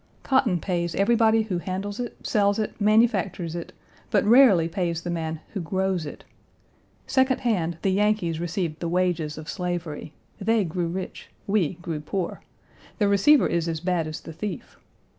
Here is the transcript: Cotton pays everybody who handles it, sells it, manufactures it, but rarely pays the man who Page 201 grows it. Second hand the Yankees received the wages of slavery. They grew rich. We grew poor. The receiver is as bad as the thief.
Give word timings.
Cotton 0.23 0.59
pays 0.59 0.95
everybody 0.95 1.43
who 1.43 1.59
handles 1.59 1.99
it, 1.99 2.17
sells 2.25 2.57
it, 2.57 2.73
manufactures 2.81 3.55
it, 3.55 3.71
but 4.09 4.25
rarely 4.25 4.67
pays 4.67 5.03
the 5.03 5.11
man 5.11 5.41
who 5.49 5.59
Page 5.61 5.69
201 5.69 5.69
grows 5.91 6.05
it. 6.07 6.23
Second 7.05 7.41
hand 7.41 7.77
the 7.83 7.91
Yankees 7.91 8.39
received 8.39 8.79
the 8.79 8.89
wages 8.89 9.37
of 9.37 9.47
slavery. 9.47 10.11
They 10.39 10.63
grew 10.63 10.87
rich. 10.87 11.29
We 11.45 11.75
grew 11.83 11.99
poor. 11.99 12.41
The 12.97 13.07
receiver 13.07 13.45
is 13.45 13.67
as 13.67 13.79
bad 13.79 14.07
as 14.07 14.21
the 14.21 14.33
thief. 14.33 14.75